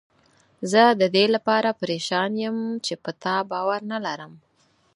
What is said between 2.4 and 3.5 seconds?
یم چې په تا